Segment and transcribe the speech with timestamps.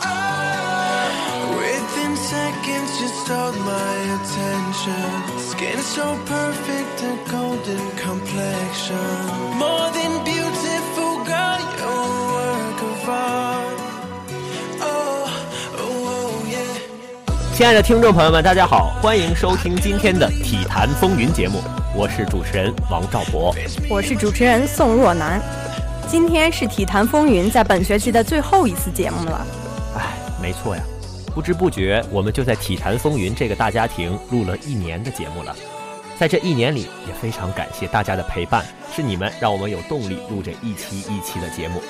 [0.02, 1.56] oh.
[1.56, 5.38] Within seconds, you stole my attention.
[5.38, 9.28] Skin so perfect, and golden complexion.
[9.56, 10.03] More than
[17.64, 21.62] 亲爱的听众朋友们，大家好，欢迎收听今天的《体坛风云》节目，
[21.96, 23.54] 我是主持人王兆博，
[23.88, 25.40] 我是主持人宋若楠。
[26.06, 29.46] 今天是《体坛风云》在本学期的最后一次节目了。
[29.96, 30.12] 哎，
[30.42, 30.82] 没错呀，
[31.34, 35.56] 不知不觉我们就在《体坛风云》这个大家庭录了一年的节目了。
[36.18, 38.62] 在这一年里，也非常感谢大家的陪伴，
[38.94, 41.80] 是你们让我们有动力录这一期一期的节目。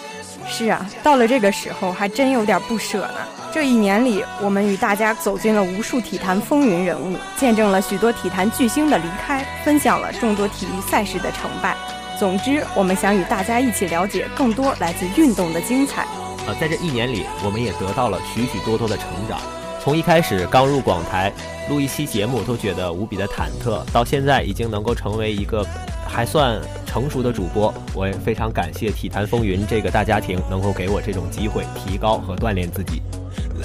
[0.49, 3.15] 是啊，到了这个时候，还真有点不舍呢。
[3.53, 11.77] 这一年里，我们与大家走进了无数体坛风云人物，见证了许多体坛巨星的离开，分享了众多体育赛事的成败。
[12.19, 16.07] 总之，我们想与大家一起了解更多来自运动的精彩。
[16.47, 19.39] 呃，在这一年里，我们也得到了许许多多的成长。
[19.83, 21.33] 从一开始刚入广台
[21.69, 25.67] 录一期节目都觉得无比的忐忑，到现在已经能够成为一个
[26.09, 26.61] 还算。
[26.95, 33.03] 成熟的主播，我也非常感谢《体坛风云》这个大家庭能够给我这种机会，提高和锻炼自己。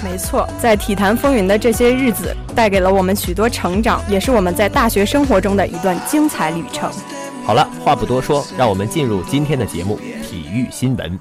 [0.02, 6.90] 没错，在《体坛风云》的这些日子，带给了我们许多成长，也是我们在大学生活中的一段精彩旅程。
[7.44, 11.20] 好了，话不多说，让我们进入今天的节目——体育新闻。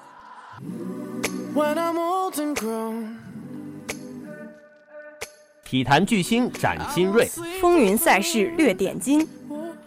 [5.64, 7.30] 体坛巨星展新锐，
[7.62, 9.28] 风云赛事略点睛。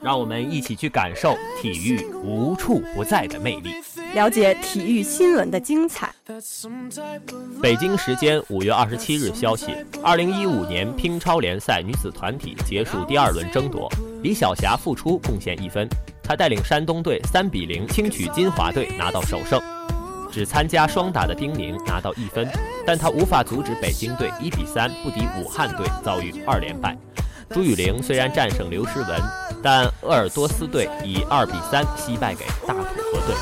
[0.02, 3.70] 让我们一起去感受体育无处不在的魅力，
[4.14, 6.12] 了解体育新闻的精彩。
[7.62, 9.72] 北京时间五月二十七日消息，
[10.02, 13.88] 二零一五年乒超联赛女子团体结束第二轮争夺，
[14.22, 15.88] 李晓霞复出贡献一分，
[16.20, 19.60] 她带领山东队三比零轻取金华队拿到首胜。
[20.32, 22.48] 只参加双打的丁宁拿到一分，
[22.84, 26.96] 但她无法阻止北京队一比三不敌武汉队，遭遇二连败。
[27.52, 29.20] 朱雨玲虽然战胜刘诗雯，
[29.62, 32.80] 但鄂尔多斯队以二比三惜败给大土
[33.12, 33.36] 河队。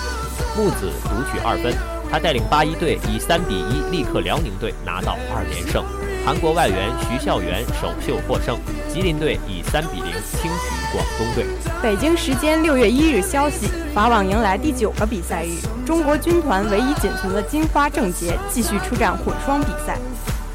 [0.57, 1.73] 木子独取二分，
[2.11, 5.85] 他带领八一队以三比一力克辽宁队，拿到二连胜。
[6.27, 8.59] 韩国外援徐孝元首秀获胜，
[8.93, 11.47] 吉林队以三比零轻取广东队。
[11.81, 15.57] 北京时间六月一日消息，法网迎来第九个比赛日，
[15.87, 19.97] 中国军团唯一仅存的金花郑洁继续出战混双比赛。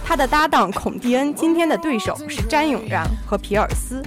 [0.07, 4.03] 他的搭档孔蒂恩今天的对手是詹永然和皮尔斯，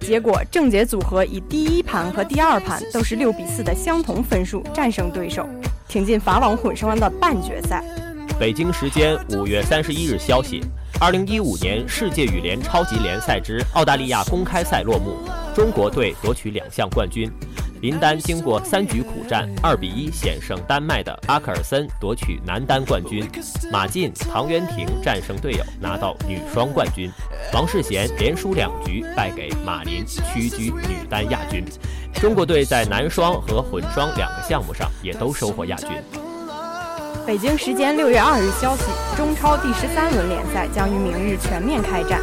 [0.00, 5.46] 结果郑洁组合以第一盘和第二盘都是六比四的相同分数战胜对手，
[5.86, 7.84] 挺进法网混双的半决赛。
[8.40, 10.62] 北京时间五月三十一日消息，
[10.98, 15.18] 二零一五年世界羽联超级联赛之澳大利亚公开赛落幕，
[15.54, 17.30] 中国队夺取两项冠军。
[17.82, 23.28] 林丹经过三局苦战，二比一险胜丹麦的阿克尔森，夺取男单冠军。
[23.70, 27.10] 马竞、唐渊婷战胜队友，拿到女双冠军。
[27.52, 31.62] 王适娴连输两局，败给马林，屈居女单亚军。
[32.14, 35.90] 中国队在男双和混双两个项目上也都收获亚军。
[37.26, 38.84] 北京时间六月二日消息，
[39.16, 42.22] 中超第十三轮联赛将于明日全面开战。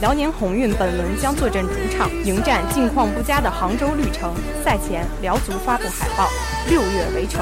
[0.00, 4.34] 辽宁宏运本轮将坐镇主场迎战境况不佳的杭州绿城。
[4.64, 6.28] 赛前，辽足发布海报
[6.68, 7.40] ：“六月围城。”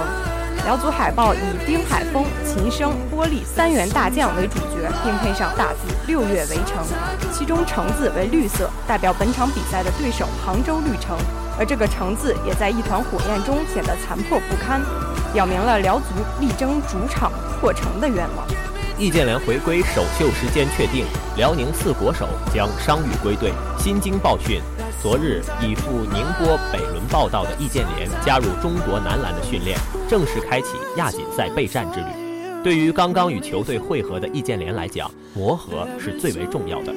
[0.65, 6.87] 辽足海报以丁海峰、秦升、波利三员大将为主角，并配上大字“六月围城”，
[7.33, 11.17] 其中“城”字为绿色，代表本场比赛的对手杭州绿城。
[11.59, 14.81] 而这个“城”字也在一团火焰中显得残破不堪，
[15.33, 16.05] 表明了辽足
[16.39, 18.47] 力争主场破城的愿望。
[18.99, 21.05] 易建联回归首秀时间确定，
[21.37, 23.53] 辽宁四国手将伤愈归队。
[23.79, 24.61] 新京报讯，
[25.03, 32.07] 昨日已赴宁波北仑报道的易建联加入中国男篮的训练，正式开启亚锦赛备战之旅。
[32.63, 36.93] 对于刚刚与球队会合的易建联来讲，磨合是最为重要的。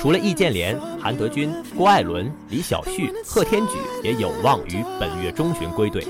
[0.00, 6.06] 除了易建联，韩德君、郭艾伦、李晓旭、贺天举也有望于本月中旬归队。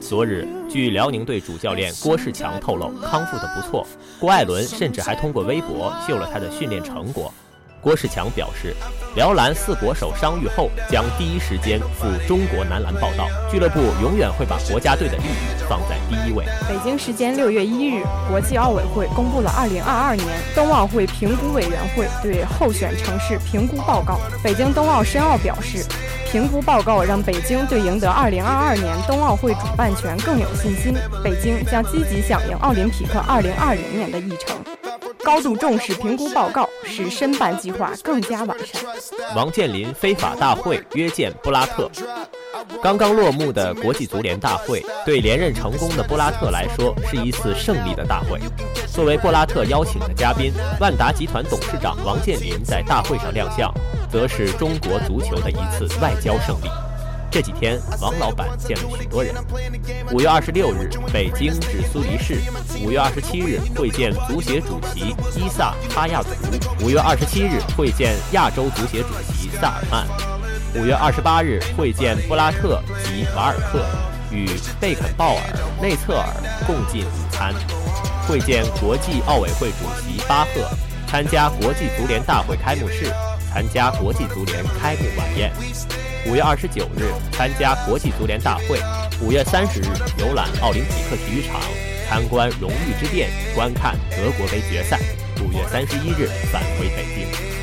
[0.00, 3.86] 昨日，据辽宁队主教练郭士强透露，康复的不错。
[4.18, 7.32] 郭艾伦甚至还通过微博秀了他的训练成果。
[7.82, 8.74] 郭士强表示，
[9.14, 13.26] 辽篮四国手伤愈后，将第一时间赴中国男篮报道。
[13.50, 16.44] 俱乐部永远会把国家队的利益放在第一位。
[16.68, 24.18] 北京时间六月一日，国际奥委会公布了二零二二年冬奥会评估委员会对候选城市评估报告。
[24.42, 25.82] 北京冬奥申奥表示，
[26.30, 30.94] 评估报告让北京对赢得二零二二年冬奥会主办权更有信心。
[31.24, 34.56] 北京将积极响应奥林匹克二零二零年的议程。
[35.24, 38.80] 高度重视评估报告，使申办计划更加完善。
[39.34, 41.90] 王健林非法大会约见布拉特。
[42.82, 48.40] 刚刚落幕的国际足联大会，对连任成功的布拉特来说是一次胜利的大会。
[48.86, 53.72] 作为布拉特邀请的嘉宾，万达集团董事长王健林在大会上亮相，
[54.10, 56.68] 则是中国足球的一次外交胜利。
[57.32, 59.32] 这几天，王老板见了许多人。
[60.12, 62.34] 五月二十六日，北京至苏黎世；
[62.84, 66.30] 五月二十七日，会见足协主席伊萨哈亚图；
[66.84, 70.04] 五月二十七日，会见亚洲足协主席萨尔曼；
[70.76, 73.84] 五月二十八日，会见布拉特及瓦尔克，
[74.30, 74.48] 与
[74.80, 75.42] 贝肯鲍尔、
[75.82, 76.28] 内策尔
[76.64, 77.52] 共进午餐；
[78.28, 80.70] 会见国际奥委会主席巴赫，
[81.08, 83.12] 参加国际足联大会开幕式，
[83.52, 85.50] 参加国际足联开幕晚宴。
[86.28, 88.80] 五月二十九日参加国际足联大会，
[89.20, 89.86] 五月三十日
[90.18, 91.60] 游览奥林匹克体育场，
[92.08, 95.00] 参观荣誉之殿，观看德国杯决赛。
[95.42, 97.59] 五月三十一日返回北京。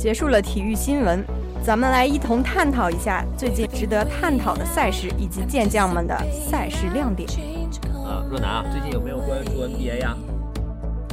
[0.00, 1.22] 结束了体育新闻。
[1.62, 7.28] 咱们来一同探讨一下最近值得探讨的赛事以及健将们的赛事亮点。
[7.92, 10.16] 呃，若楠啊，最近有没有关注 NBA 呀？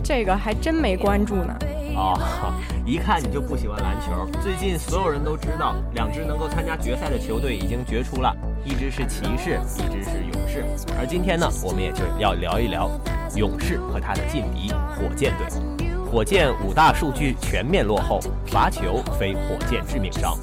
[0.02, 1.54] 这个还真没关注呢。
[1.98, 2.18] 哦，
[2.88, 4.26] 一看你就不喜欢篮球。
[4.42, 8.34] 最近所有人都知道，两支能够参加决赛的球队已经决出了，
[8.64, 10.64] 一支是骑士，一支是勇士。
[10.98, 12.90] 而今天呢，我们也就要聊一聊
[13.36, 15.77] 勇士和他的劲敌火箭队。
[16.10, 20.38] 火箭五大数据全面落后，罚球非火箭致命伤。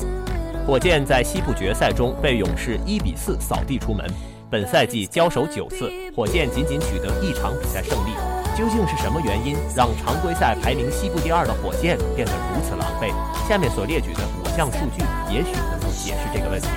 [0.66, 4.06] 火箭在西部决赛中被勇士一比四扫地出门。
[4.50, 8.10] 本赛季交手九次，火箭仅仅取得一场比赛胜利。
[8.56, 13.12] 究竟是什么原因让常规赛排名西部第二的火箭变得如此狼狈？
[13.48, 15.02] 下面所列举的五项数据
[15.32, 16.68] 也许能够解释这个问题。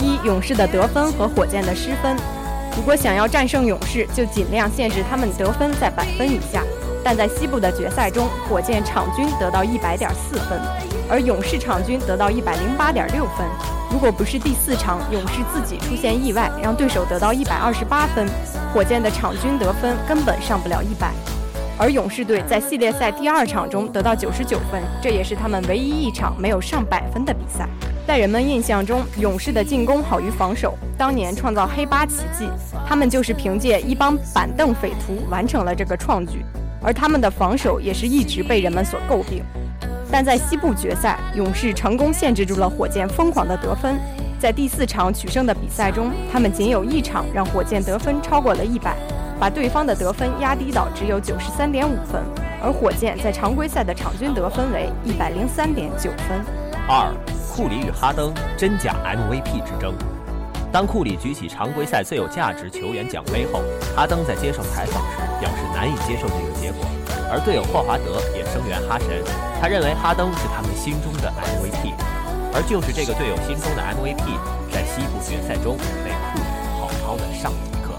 [0.00, 2.16] 一、勇士的得分和火箭的失分。
[2.76, 6.62] 如果想要战胜勇士，就尽量限制他们得分在百分以下。
[7.06, 10.60] 但在西部的决赛中，火箭场均得到一百点四分，
[11.08, 13.46] 而勇士场均得到一百零八点六分。
[13.92, 18.26] 如果不是第四场勇士自己出现意外，让对手得到一百二十八分，
[18.74, 21.12] 火箭的场均得分根本上不了一百。
[21.78, 27.68] 而勇士队在系列赛第二场中得到九十九分，这也是他们唯一一场没有上百分的比赛。
[28.04, 32.48] 在人们印象中，勇士的进攻好于防守，当年创造黑八奇迹，
[32.84, 36.44] 他们就是凭借一帮板凳匪徒完成了这个创举。
[36.82, 39.42] 而他们的防守也是一直被人们所诟病，
[40.10, 43.98] 但在西部决赛，勇士成功限制住了火箭疯狂的得分。
[44.38, 48.94] 在第四场取胜的比赛中，他们仅有一场让火箭得分超过了一百，
[49.40, 52.22] 把对方的得分压低到只有九十三点五分。
[52.62, 56.44] 而火箭在常规赛的场均得分为一百零三点九分。
[56.88, 57.12] 二，
[57.50, 59.94] 库里与哈登真假 MVP 之争。
[60.72, 63.62] 当库里举起常规赛最有价值球员奖杯后，
[63.96, 66.84] 哈登在接受采访时表示难以接受这个结果，
[67.32, 69.08] 而队友霍华德也声援哈神，
[69.60, 71.94] 他认为哈登是他们心中的 MVP，
[72.52, 74.36] 而就是这个队友心中的 MVP，
[74.70, 76.44] 在西部决赛中被库里
[76.76, 77.96] 好好的上了一课。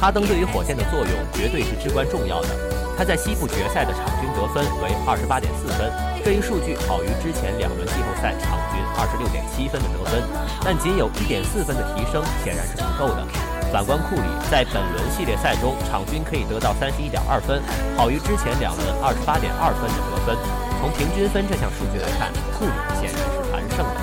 [0.00, 2.48] 哈登对于火箭的作用绝对是至关重要的，
[2.96, 5.90] 他在西部决赛的场均得分为二十八点四分，
[6.24, 10.22] 这一数据好于之前两轮季后赛场均二十六点七分的得分。
[10.64, 13.26] 但仅有一点四分的提升显然是不够的。
[13.72, 17.56] 反观库里，在本轮系列赛中，场均可以得到三十一点二分，
[17.96, 20.36] 好于之前两轮二十八点二分的得分。
[20.78, 23.96] 从平均分这项数据来看，库里显然是完胜的。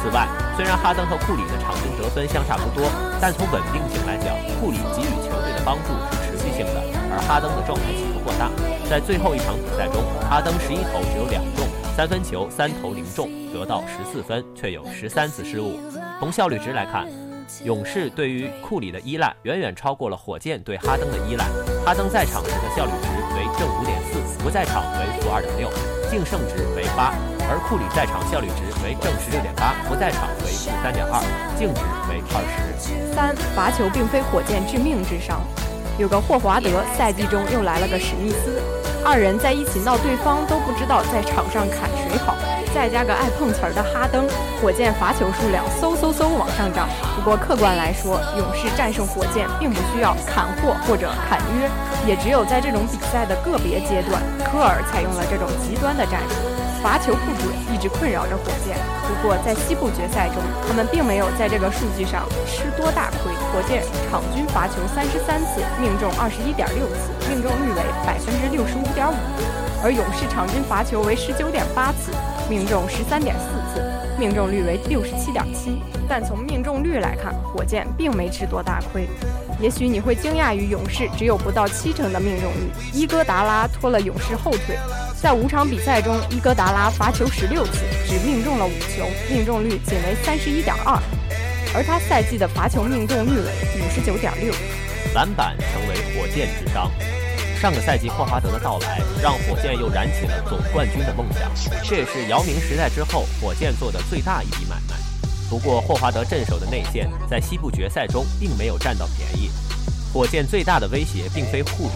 [0.00, 0.24] 此外，
[0.56, 2.88] 虽然哈登和库里的场均得分相差不多，
[3.20, 5.92] 但从稳定性来讲，库里给予球队的帮助
[6.24, 6.80] 是持性的，
[7.10, 8.50] 而哈登的状态起伏过大。
[8.88, 11.66] 在最后一场比赛中，哈登十一投只有两中。
[11.94, 15.78] 三分球三投零中，得到十四分，却有十三次失误。
[16.18, 17.06] 从效率值来看，
[17.62, 21.46] 勇士对于库里的依赖远远超过了火箭对哈登的依赖。
[21.86, 23.06] 哈登在场时的效率值
[23.36, 25.70] 为正五点四，不在场为负二点六，
[26.10, 27.14] 净胜值为八；
[27.46, 31.22] 而库里在场效率值为正十六点八，不在场为负三点二，
[31.54, 31.80] 净值
[32.10, 33.14] 为二十。
[33.14, 35.40] 三罚球并非火箭致命之伤，
[35.96, 38.60] 有个霍华德，赛季中又来了个史密斯。
[39.04, 42.34] 二人在一起闹，对方都不知道在场上砍谁好。
[42.74, 44.26] 再加个爱碰瓷儿的哈登，
[44.60, 46.88] 火箭罚球数量嗖嗖嗖往上涨。
[47.14, 51.70] 不过客观来说，勇士战胜火箭并不需要砍货或者砍约，
[52.04, 56.53] 也只有在这种比赛的个别阶段，科尔采用了这种极端的战术。
[56.84, 58.76] 罚球不准一直困扰着火箭。
[59.08, 60.36] 不过在西部决赛中，
[60.68, 63.32] 他们并没有在这个数据上吃多大亏。
[63.50, 69.14] 火箭场均罚球三十三次，命中二十一点六次，命中率为百分之六十五点五；
[69.82, 72.12] 而勇士场均罚球为十九点八次，
[72.50, 73.80] 命中十三点四次，
[74.18, 75.80] 命中率为六十七点七。
[76.06, 79.08] 但从命中率来看，火箭并没吃多大亏。
[79.58, 84.76] 也许你会惊讶于勇士只有不到七成的命中率，伊戈达拉拖了勇士后腿。
[85.20, 91.00] 在五场比赛中，伊戈达拉罚球十六次，只命中了五球，命中率仅为三十一点二，
[91.74, 94.52] 而他赛季的罚球命中率为五十九点六。
[95.14, 96.90] 篮板成为火箭之伤。
[97.60, 101.50] 上个赛季霍华德的到来，让火箭又燃起了总冠军的梦想，
[101.82, 104.96] 这也是姚明时代之后火箭做的最大一笔买卖。
[105.48, 109.50] 不过，霍华德镇守的内线在西部决赛中并没有占到便宜。
[110.12, 111.92] 火箭最大的威胁并非库里，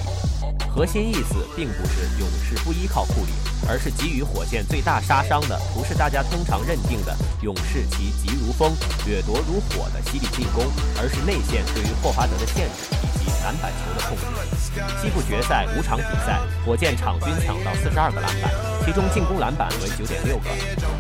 [0.75, 3.33] 核心意思并不是勇士不依靠库里，
[3.69, 8.73] 而是给予火箭最大杀伤的不是大家通常认定的勇士其疾如风、
[9.07, 10.65] 掠夺如火的犀利进攻，
[11.01, 14.25] 而是内线对于霍华德的限制以及篮板球的控制。
[15.03, 18.68] 西部决赛五场比赛，火箭场均抢到四十二个篮板。
[18.85, 20.49] 其中进攻篮板为九点六个，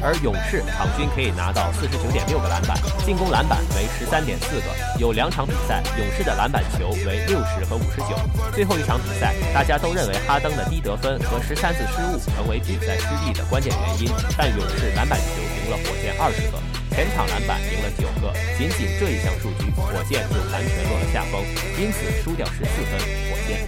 [0.03, 4.67] 而勇士场均可以拿到四十九点六个篮板，进攻篮板为十三点四个。
[4.99, 8.19] 有两场比赛，勇士的篮板球为六十和五十九。
[8.55, 16.59] 最后一场比赛，大家都认为哈登的低得分和十三次失误成为比赛失利的关键原因，但勇士篮板球赢了火箭二十个，
[16.95, 18.35] 全场篮板赢了九个。
[18.59, 21.41] 仅仅这一项数据，火箭就完全落了下风，
[21.79, 23.65] 因此输掉十四分，火箭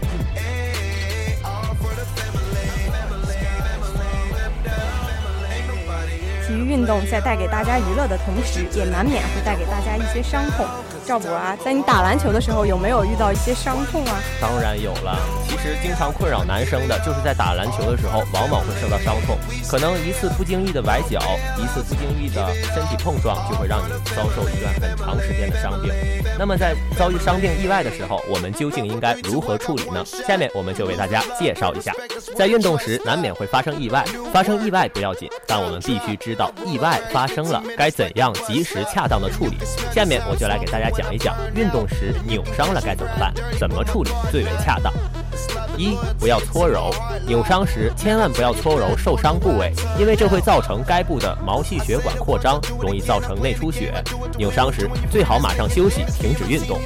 [6.50, 10.66] 体育运动在带给大家娱乐的同时，也难免会带给大家一些伤痛。
[11.06, 14.18] 赵博啊，在你打篮球的时候，有没有遇到一些伤痛啊？
[14.40, 15.16] 当然有了。
[15.48, 19.38] 其实经常困扰男生的就是在打篮球的时候，往往会受到伤痛。
[19.68, 21.20] 可能一次不经意的崴脚，
[21.56, 25.92] 一次不经意的身体碰撞，就会让你遭受一段很长时间的伤病。
[26.36, 30.04] 那么在遭遇伤病意外的时候，我们究竟应该如何处理呢？
[30.26, 31.92] 下面我们就为大家介绍一下。
[32.36, 39.56] 在运动时难免会发生意外，发生意外不要紧，但我们必须知道意外发生了该怎样及时恰当的处理。
[39.92, 41.00] 下面我就来给大家讲。
[41.12, 43.34] 一讲运动时扭伤了该怎么办？
[43.58, 44.92] 怎么处理最为恰当？
[45.76, 46.94] 一不要搓揉，
[47.26, 53.92] 扭伤时千万不要搓揉受伤部位，因为这会造成该部的毛细血管扩张，容易造成内出血。
[54.38, 56.78] 扭伤时最好马上休息，停止运动。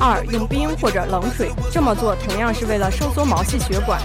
[0.00, 4.00] 二用冰或者冷水，这么做同样是为了收缩毛细血管。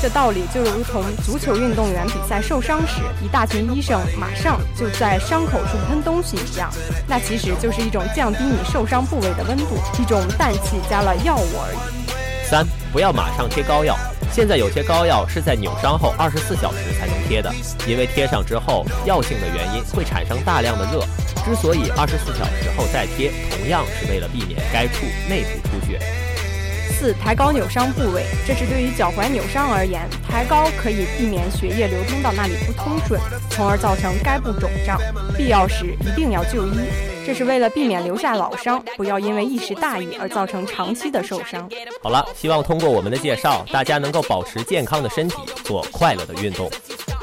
[0.00, 6.70] 这道理就如同足球运动员比赛受伤时，一大群医生马上就在伤口处喷东西一样，
[7.06, 12.48] 那其实就是一种降低你受伤部位的温度，一种氮气加了药物而已。
[12.48, 13.96] 三，不要马上贴膏药。
[14.32, 17.52] 现在有些膏药是在扭伤后二十四小时才能贴的，
[17.86, 21.04] 因为贴上之后药性的原因会产生大量的热。
[21.44, 26.00] 之所以二十四小时后再贴，同样是为了避免该处内部出血。
[27.02, 35.00] 四抬高扭伤部位，这是对于脚踝扭伤而言，抬高可以避免血液流通到那里不通顺，从而造成该部肿胀。
[35.36, 36.78] 必要时一定要就医，
[37.26, 41.68] 这是为了避免留下老伤，不要因为一时大意而造成长期的受伤。
[42.00, 46.70] 好了，希望通过我们的介绍，大家能够保持健康的身体，做快乐的运动。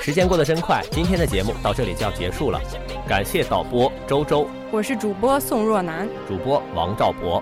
[0.02, 2.60] 时间过得真快，今天的节目到这里就要结束了。
[3.08, 7.42] 感谢导播周周，我是主播宋若楠，主播王兆博。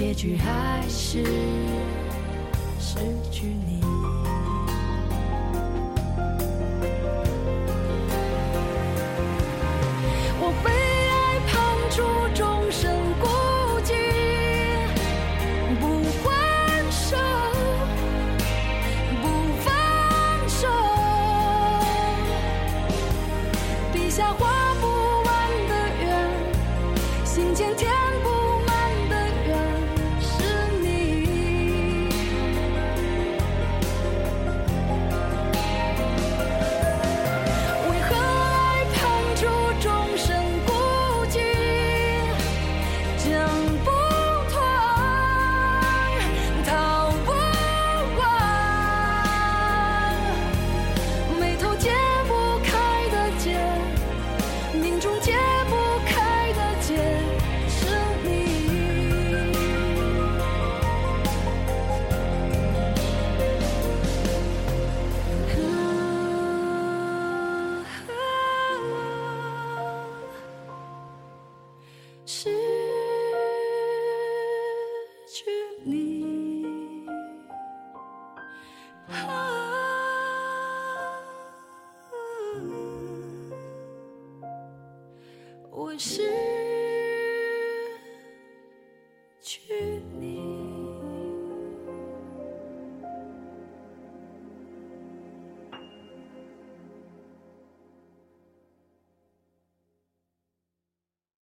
[0.00, 1.22] 结局还是
[2.78, 3.59] 失去。